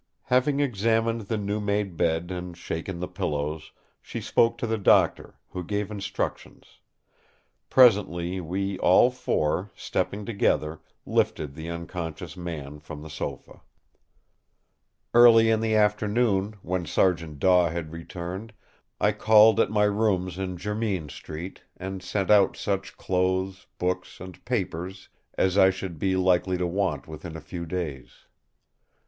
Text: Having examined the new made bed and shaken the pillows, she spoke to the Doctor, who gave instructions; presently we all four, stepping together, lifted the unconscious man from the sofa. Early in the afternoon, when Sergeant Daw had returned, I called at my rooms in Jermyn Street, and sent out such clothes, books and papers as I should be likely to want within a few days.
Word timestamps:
Having 0.23 0.61
examined 0.61 1.21
the 1.27 1.37
new 1.37 1.59
made 1.61 1.95
bed 1.95 2.31
and 2.31 2.57
shaken 2.57 2.99
the 2.99 3.07
pillows, 3.07 3.71
she 4.01 4.19
spoke 4.19 4.57
to 4.57 4.65
the 4.65 4.79
Doctor, 4.79 5.35
who 5.51 5.63
gave 5.63 5.91
instructions; 5.91 6.79
presently 7.69 8.41
we 8.41 8.79
all 8.79 9.11
four, 9.11 9.69
stepping 9.75 10.25
together, 10.25 10.81
lifted 11.05 11.53
the 11.53 11.69
unconscious 11.69 12.35
man 12.35 12.79
from 12.79 13.03
the 13.03 13.11
sofa. 13.11 13.61
Early 15.13 15.51
in 15.51 15.59
the 15.59 15.75
afternoon, 15.75 16.55
when 16.63 16.87
Sergeant 16.87 17.37
Daw 17.37 17.69
had 17.69 17.91
returned, 17.91 18.53
I 18.99 19.11
called 19.11 19.59
at 19.59 19.69
my 19.69 19.83
rooms 19.83 20.39
in 20.39 20.57
Jermyn 20.57 21.09
Street, 21.09 21.61
and 21.77 22.01
sent 22.01 22.31
out 22.31 22.57
such 22.57 22.97
clothes, 22.97 23.67
books 23.77 24.19
and 24.19 24.43
papers 24.45 25.09
as 25.37 25.59
I 25.59 25.69
should 25.69 25.99
be 25.99 26.15
likely 26.15 26.57
to 26.57 26.65
want 26.65 27.07
within 27.07 27.35
a 27.37 27.39
few 27.39 27.67
days. 27.67 28.25